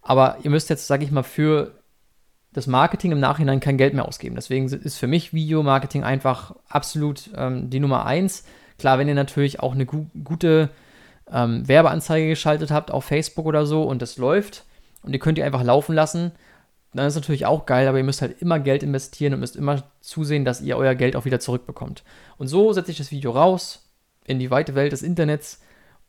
[0.00, 1.74] Aber ihr müsst jetzt, sage ich mal, für
[2.52, 4.34] das Marketing im Nachhinein kein Geld mehr ausgeben.
[4.34, 8.44] Deswegen ist für mich Videomarketing einfach absolut ähm, die Nummer eins.
[8.78, 10.70] Klar, wenn ihr natürlich auch eine gu gute
[11.30, 14.64] ähm, Werbeanzeige geschaltet habt auf Facebook oder so und das läuft
[15.02, 16.32] und ihr könnt die einfach laufen lassen,
[16.92, 19.82] dann ist natürlich auch geil, aber ihr müsst halt immer Geld investieren und müsst immer
[20.00, 22.02] zusehen, dass ihr euer Geld auch wieder zurückbekommt.
[22.38, 23.90] Und so setze ich das Video raus
[24.24, 25.60] in die weite Welt des Internets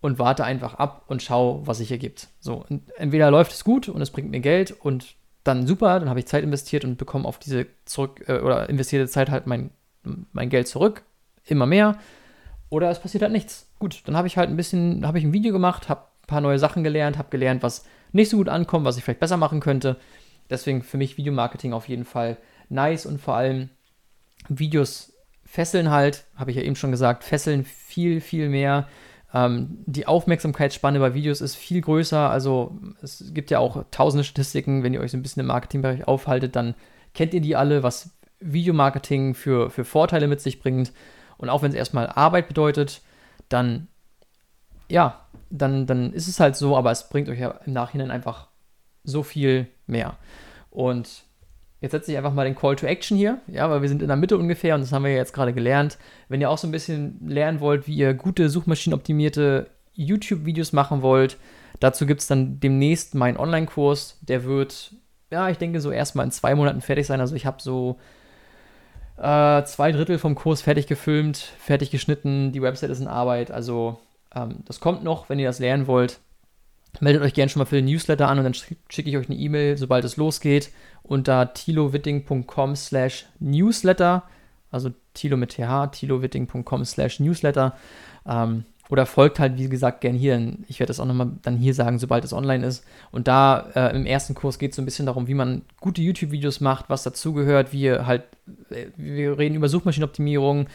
[0.01, 2.29] und warte einfach ab und schaue, was sich ergibt.
[2.39, 2.65] So,
[2.97, 6.27] entweder läuft es gut und es bringt mir Geld und dann super, dann habe ich
[6.27, 9.71] Zeit investiert und bekomme auf diese zurück äh, oder investierte Zeit halt mein,
[10.31, 11.03] mein Geld zurück,
[11.45, 11.97] immer mehr.
[12.69, 13.67] Oder es passiert halt nichts.
[13.79, 16.41] Gut, dann habe ich halt ein bisschen, habe ich ein Video gemacht, habe ein paar
[16.41, 19.59] neue Sachen gelernt, habe gelernt, was nicht so gut ankommt, was ich vielleicht besser machen
[19.59, 19.97] könnte.
[20.49, 22.37] Deswegen für mich Videomarketing auf jeden Fall
[22.69, 23.69] nice und vor allem
[24.47, 25.13] Videos
[25.45, 28.87] fesseln halt, habe ich ja eben schon gesagt, fesseln viel, viel mehr.
[29.33, 32.29] Ähm, die Aufmerksamkeitsspanne bei Videos ist viel größer.
[32.29, 34.83] Also es gibt ja auch tausende Statistiken.
[34.83, 36.75] Wenn ihr euch so ein bisschen im Marketingbereich aufhaltet, dann
[37.13, 40.93] kennt ihr die alle, was Videomarketing für, für Vorteile mit sich bringt.
[41.37, 43.01] Und auch wenn es erstmal Arbeit bedeutet,
[43.49, 43.87] dann
[44.89, 48.48] ja, dann, dann ist es halt so, aber es bringt euch ja im Nachhinein einfach
[49.03, 50.17] so viel mehr.
[50.69, 51.23] Und
[51.81, 54.09] Jetzt setze ich einfach mal den Call to Action hier, ja, weil wir sind in
[54.09, 55.97] der Mitte ungefähr und das haben wir ja jetzt gerade gelernt.
[56.27, 61.37] Wenn ihr auch so ein bisschen lernen wollt, wie ihr gute suchmaschinenoptimierte YouTube-Videos machen wollt,
[61.79, 64.17] dazu gibt es dann demnächst meinen Online-Kurs.
[64.21, 64.93] Der wird,
[65.31, 67.21] ja, ich denke, so erstmal in zwei Monaten fertig sein.
[67.21, 67.97] Also ich habe so
[69.15, 73.51] äh, zwei Drittel vom Kurs fertig gefilmt, fertig geschnitten, die Website ist in Arbeit.
[73.51, 73.99] Also
[74.35, 76.19] ähm, das kommt noch, wenn ihr das lernen wollt.
[76.99, 79.37] Meldet euch gerne schon mal für den Newsletter an und dann schicke ich euch eine
[79.37, 80.71] E-Mail, sobald es losgeht,
[81.03, 84.23] unter tilowitting.com slash newsletter,
[84.71, 87.75] also tilo mit th, tilowitting.com slash newsletter.
[88.27, 90.53] Ähm, oder folgt halt, wie gesagt, gern hier.
[90.67, 92.83] Ich werde das auch nochmal dann hier sagen, sobald es online ist.
[93.11, 96.01] Und da äh, im ersten Kurs geht es so ein bisschen darum, wie man gute
[96.01, 98.23] YouTube-Videos macht, was dazugehört, wie halt,
[98.69, 100.67] äh, wir reden über Suchmaschinenoptimierung,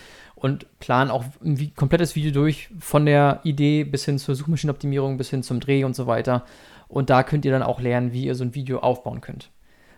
[0.44, 5.30] und planen auch ein komplettes Video durch, von der Idee bis hin zur Suchmaschinenoptimierung, bis
[5.30, 6.44] hin zum Dreh und so weiter.
[6.86, 9.48] Und da könnt ihr dann auch lernen, wie ihr so ein Video aufbauen könnt.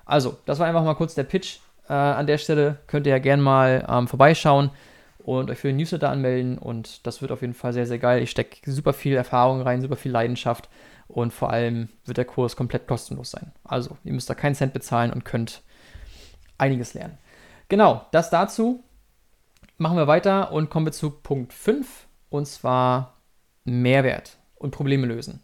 [0.05, 1.59] Also, das war einfach mal kurz der Pitch.
[1.89, 4.71] Äh, an der Stelle könnt ihr ja gerne mal ähm, vorbeischauen
[5.27, 6.57] und euch für den Newsletter anmelden.
[6.57, 8.23] Und das wird auf jeden Fall sehr, sehr geil.
[8.23, 10.69] Ich stecke super viel Erfahrung rein, super viel Leidenschaft.
[11.09, 13.51] Und vor allem wird der Kurs komplett kostenlos sein.
[13.65, 15.63] Also, ihr müsst da keinen Cent bezahlen und könnt
[16.59, 17.19] einiges lernen.
[17.69, 18.85] Genau, das dazu
[19.79, 23.17] machen wir weiter und kommen wir zu Punkt 5 und zwar
[23.65, 25.43] Mehrwert und Probleme lösen.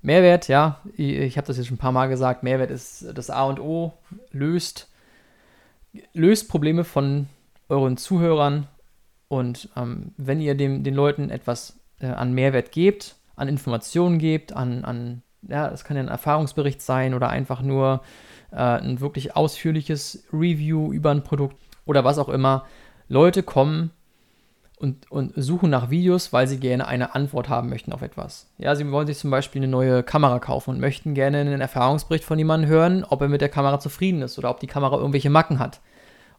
[0.00, 3.42] Mehrwert, ja, ich habe das jetzt schon ein paar Mal gesagt, Mehrwert ist das A
[3.44, 3.94] und O,
[4.30, 4.88] löst,
[6.12, 7.26] löst Probleme von
[7.68, 8.68] euren Zuhörern
[9.28, 14.52] und ähm, wenn ihr dem, den Leuten etwas äh, an Mehrwert gebt, an Informationen gebt,
[14.52, 18.02] an, an ja, das kann ja ein Erfahrungsbericht sein oder einfach nur
[18.50, 22.66] äh, ein wirklich ausführliches Review über ein Produkt oder was auch immer,
[23.08, 23.90] Leute kommen
[24.78, 28.50] und, und suchen nach Videos, weil sie gerne eine Antwort haben möchten auf etwas.
[28.58, 32.24] Ja, sie wollen sich zum Beispiel eine neue Kamera kaufen und möchten gerne einen Erfahrungsbericht
[32.24, 35.30] von jemandem hören, ob er mit der Kamera zufrieden ist oder ob die Kamera irgendwelche
[35.30, 35.80] Macken hat,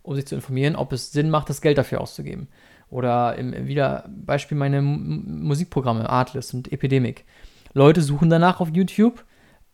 [0.04, 2.48] um sich zu informieren, ob es Sinn macht, das Geld dafür auszugeben.
[2.90, 7.26] Oder im, wieder Beispiel meine M Musikprogramme, Artlist und Epidemic.
[7.74, 9.24] Leute suchen danach auf YouTube,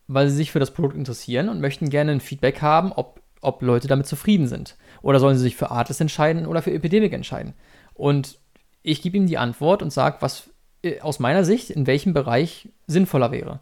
[0.06, 3.62] weil sie sich für das Produkt interessieren und möchten gerne ein Feedback haben, ob, ob
[3.62, 4.76] Leute damit zufrieden sind.
[5.02, 7.54] Oder sollen sie sich für Artlist entscheiden oder für Epidemic entscheiden.
[7.94, 8.38] Und
[8.82, 10.50] ich gebe ihm die Antwort und sage, was
[10.82, 13.60] äh, aus meiner Sicht in welchem Bereich sinnvoller wäre.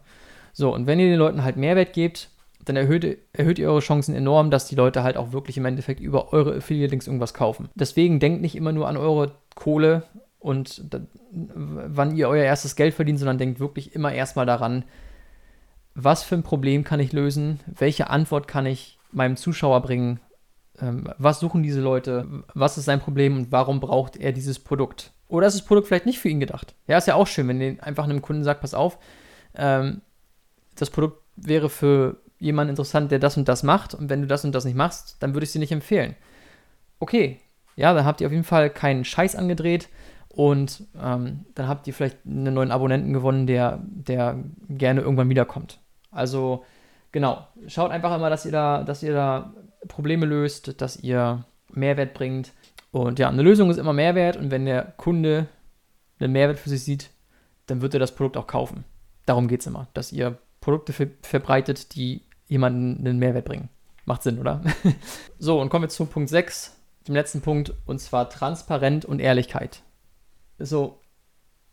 [0.53, 2.29] So, und wenn ihr den Leuten halt Mehrwert gebt,
[2.63, 5.99] dann erhöht, erhöht ihr eure Chancen enorm, dass die Leute halt auch wirklich im Endeffekt
[5.99, 7.69] über eure Affiliate-Links irgendwas kaufen.
[7.75, 10.03] Deswegen denkt nicht immer nur an eure Kohle
[10.39, 10.83] und
[11.31, 14.85] wann ihr euer erstes Geld verdient, sondern denkt wirklich immer erstmal daran,
[15.95, 20.19] was für ein Problem kann ich lösen, welche Antwort kann ich meinem Zuschauer bringen,
[20.79, 25.11] ähm, was suchen diese Leute, was ist sein Problem und warum braucht er dieses Produkt.
[25.27, 26.75] Oder ist das Produkt vielleicht nicht für ihn gedacht?
[26.85, 28.99] Ja, ist ja auch schön, wenn ihr einfach einem Kunden sagt, pass auf,
[29.55, 30.01] ähm,
[30.75, 34.43] das Produkt wäre für jemanden interessant, der das und das macht und wenn du das
[34.43, 36.15] und das nicht machst, dann würde ich sie nicht empfehlen.
[36.99, 37.39] Okay,
[37.75, 39.89] ja, dann habt ihr auf jeden Fall keinen Scheiß angedreht
[40.29, 45.79] und ähm, dann habt ihr vielleicht einen neuen Abonnenten gewonnen, der, der gerne irgendwann wiederkommt.
[46.11, 46.63] Also
[47.11, 49.53] genau, schaut einfach immer, dass ihr da, dass ihr da
[49.87, 52.53] Probleme löst, dass ihr Mehrwert bringt.
[52.91, 55.47] Und ja, eine Lösung ist immer Mehrwert und wenn der Kunde
[56.19, 57.09] einen Mehrwert für sich sieht,
[57.67, 58.85] dann wird er das Produkt auch kaufen.
[59.25, 63.69] Darum geht es immer, dass ihr Produkte ver verbreitet, die jemanden einen Mehrwert bringen.
[64.05, 64.61] Macht Sinn, oder?
[65.39, 66.74] so, und kommen wir zu Punkt 6,
[67.07, 69.81] dem letzten Punkt, und zwar Transparenz und Ehrlichkeit.
[70.57, 70.99] So,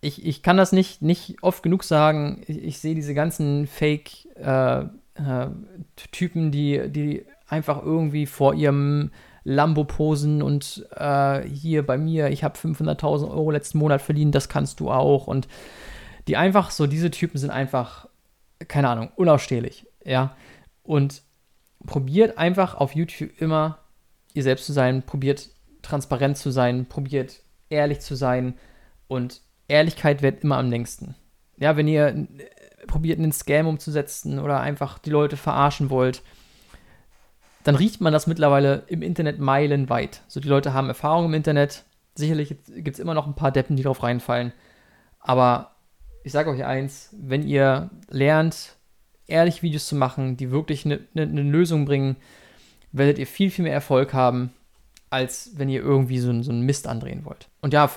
[0.00, 2.42] ich, ich kann das nicht, nicht oft genug sagen.
[2.46, 9.10] Ich, ich sehe diese ganzen Fake-Typen, äh, äh, die, die einfach irgendwie vor ihrem
[9.44, 14.48] Lambo posen und äh, hier bei mir, ich habe 500.000 Euro letzten Monat verdient, das
[14.48, 15.26] kannst du auch.
[15.26, 15.48] Und
[16.28, 18.08] die einfach so, diese Typen sind einfach,
[18.68, 19.86] keine Ahnung, unausstehlich.
[20.04, 20.36] Ja.
[20.82, 21.22] Und
[21.86, 23.78] probiert einfach auf YouTube immer
[24.34, 25.48] ihr selbst zu sein, probiert
[25.82, 28.54] transparent zu sein, probiert ehrlich zu sein
[29.08, 31.14] und Ehrlichkeit wird immer am längsten.
[31.58, 36.22] Ja, wenn ihr äh, probiert, einen Scam umzusetzen oder einfach die Leute verarschen wollt,
[37.64, 40.22] dann riecht man das mittlerweile im Internet meilenweit.
[40.26, 41.84] So, die Leute haben Erfahrung im Internet.
[42.14, 44.52] Sicherlich gibt es immer noch ein paar Deppen, die drauf reinfallen.
[45.20, 45.76] Aber
[46.24, 48.76] ich sage euch eins, wenn ihr lernt,
[49.26, 52.16] ehrlich Videos zu machen, die wirklich eine ne, ne Lösung bringen,
[52.92, 54.52] werdet ihr viel, viel mehr Erfolg haben,
[55.12, 57.48] als wenn ihr irgendwie so, so einen Mist andrehen wollt.
[57.60, 57.90] Und ja,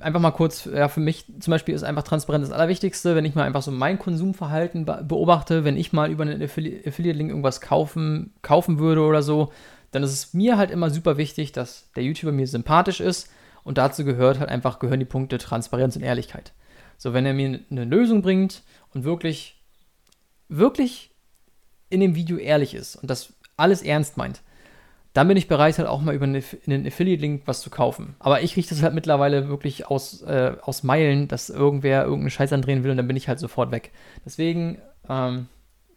[0.00, 3.34] einfach mal kurz, ja, für mich zum Beispiel ist einfach Transparenz das Allerwichtigste, wenn ich
[3.34, 8.78] mal einfach so mein Konsumverhalten beobachte, wenn ich mal über einen Affiliate-Link irgendwas kaufen, kaufen
[8.78, 9.52] würde oder so,
[9.90, 13.30] dann ist es mir halt immer super wichtig, dass der YouTuber mir sympathisch ist
[13.64, 16.52] und dazu gehört halt einfach, gehören die Punkte Transparenz und Ehrlichkeit.
[16.98, 19.62] So, wenn er mir eine Lösung bringt und wirklich,
[20.48, 21.10] wirklich
[21.88, 24.42] in dem Video ehrlich ist und das alles ernst meint,
[25.12, 28.14] dann bin ich bereit, halt auch mal über einen Affiliate-Link was zu kaufen.
[28.20, 32.52] Aber ich rieche das halt mittlerweile wirklich aus, äh, aus Meilen, dass irgendwer irgendeinen Scheiß
[32.52, 33.90] andrehen will und dann bin ich halt sofort weg.
[34.24, 35.48] Deswegen ähm,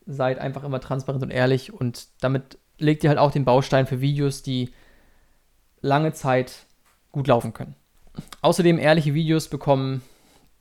[0.05, 4.01] seid einfach immer transparent und ehrlich und damit legt ihr halt auch den Baustein für
[4.01, 4.71] Videos, die
[5.81, 6.65] lange Zeit
[7.11, 7.75] gut laufen können.
[8.41, 10.01] Außerdem ehrliche Videos bekommen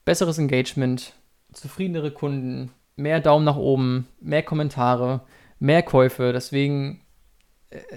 [0.05, 1.13] besseres Engagement,
[1.53, 5.21] zufriedenere Kunden, mehr Daumen nach oben, mehr Kommentare,
[5.63, 6.33] mehr Käufe.
[6.33, 7.03] Deswegen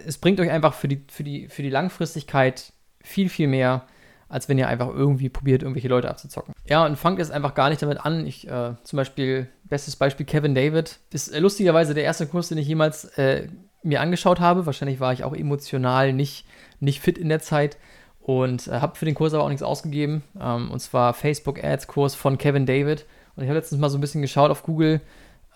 [0.07, 3.87] es bringt euch einfach für die, für, die, für die Langfristigkeit viel, viel mehr,
[4.29, 6.55] als wenn ihr einfach irgendwie probiert, irgendwelche Leute abzuzocken.
[6.69, 8.27] Ja, und fangt jetzt einfach gar nicht damit an.
[8.27, 12.59] Ich, äh, zum Beispiel, bestes Beispiel Kevin David, ist äh, lustigerweise der erste Kurs, den
[12.59, 13.49] ich jemals äh,
[13.83, 14.67] mir angeschaut habe.
[14.67, 16.47] Wahrscheinlich war ich auch emotional nicht,
[16.81, 17.77] nicht fit in der Zeit
[18.21, 20.25] und äh, habe für den Kurs aber auch nichts ausgegeben.
[20.41, 23.07] Ähm, und zwar Facebook Ads Kurs von Kevin David.
[23.37, 25.01] Und ich habe letztens mal so ein bisschen geschaut auf Google.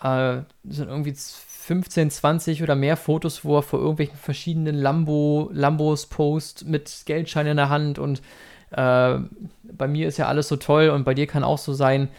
[0.01, 1.13] Äh, sind irgendwie
[1.61, 7.45] 15, 20 oder mehr Fotos, wo er vor irgendwelchen verschiedenen Lambo, Lambos post mit Geldschein
[7.45, 8.23] in der Hand und
[8.71, 9.19] äh,
[9.63, 12.09] bei mir ist ja alles so toll und bei dir kann auch so sein.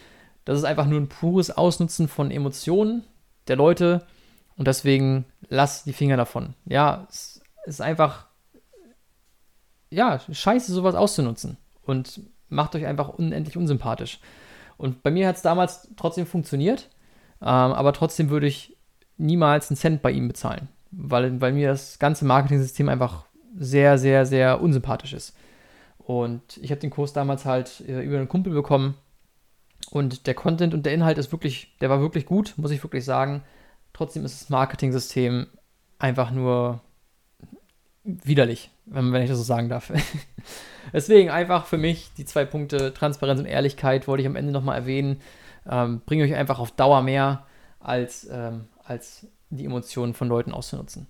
[0.44, 3.02] Das ist einfach nur ein pures Ausnutzen von Emotionen
[3.48, 4.06] der Leute
[4.56, 6.54] und deswegen lass die Finger davon.
[6.64, 8.26] Ja, es ist einfach,
[9.90, 14.20] ja, scheiße, sowas auszunutzen und macht euch einfach unendlich unsympathisch.
[14.76, 16.90] Und bei mir hat es damals trotzdem funktioniert,
[17.40, 18.71] ähm, aber trotzdem würde ich
[19.22, 23.24] niemals einen Cent bei ihm bezahlen, weil, weil mir das ganze Marketing-System einfach
[23.56, 25.36] sehr, sehr, sehr unsympathisch ist.
[25.98, 28.94] Und ich habe den Kurs damals halt äh, über einen Kumpel bekommen
[29.90, 33.04] und der Content und der Inhalt ist wirklich, der war wirklich gut, muss ich wirklich
[33.04, 33.42] sagen.
[33.92, 35.46] Trotzdem ist das Marketing-System
[35.98, 36.80] einfach nur
[38.04, 39.92] widerlich, wenn, ich das so sagen darf.
[40.92, 44.78] Deswegen einfach für mich die zwei Punkte Transparenz und Ehrlichkeit wollte ich am Ende nochmal
[44.78, 45.20] erwähnen.
[45.70, 47.46] Ähm, bringe euch einfach auf Dauer mehr,
[47.78, 51.06] als, ähm, als die Emotionen von Leuten auszunutzen.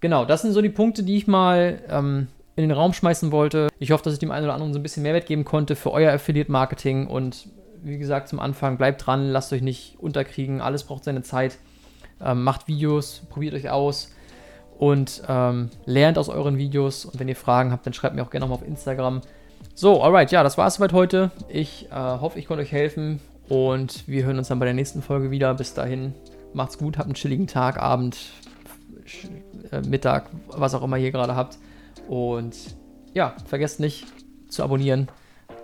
[0.00, 3.68] Genau, das sind so die Punkte, die ich mal ähm, in den Raum schmeißen wollte.
[3.78, 5.92] Ich hoffe, dass ich dem einen oder anderen so ein bisschen Mehrwert geben konnte für
[5.92, 7.06] euer Affiliate-Marketing.
[7.06, 7.48] Und
[7.82, 10.60] wie gesagt, zum Anfang, bleibt dran, lasst euch nicht unterkriegen.
[10.60, 11.58] Alles braucht seine Zeit.
[12.20, 14.12] Ähm, macht Videos, probiert euch aus
[14.78, 17.04] und ähm, lernt aus euren Videos.
[17.04, 19.20] Und wenn ihr Fragen habt, dann schreibt mir auch gerne nochmal auf Instagram.
[19.74, 21.30] So, alright, ja, das war es soweit heute.
[21.48, 25.02] Ich äh, hoffe, ich konnte euch helfen und wir hören uns dann bei der nächsten
[25.02, 25.54] Folge wieder.
[25.54, 26.14] Bis dahin,
[26.54, 28.18] macht's gut, habt einen chilligen Tag, Abend,
[29.70, 31.58] äh, Mittag, was auch immer ihr gerade habt.
[32.08, 32.56] Und
[33.14, 34.06] ja, vergesst nicht
[34.48, 35.08] zu abonnieren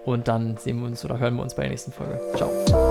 [0.05, 2.20] und dann sehen wir uns oder hören wir uns bei der nächsten Folge.
[2.37, 2.88] Ciao.